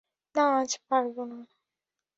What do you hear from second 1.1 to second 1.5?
না।